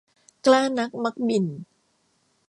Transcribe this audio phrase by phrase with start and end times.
[0.45, 1.45] กล้านักมักบิ่น